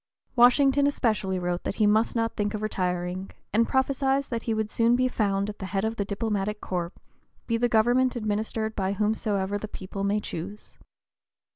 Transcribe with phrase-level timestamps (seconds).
[0.35, 4.71] Washington especially wrote that he must not think of retiring, and prophesied that he would
[4.71, 6.91] soon be "found at the head of the diplomatic corps,
[7.45, 10.79] be the government administered by whomsoever the people may choose."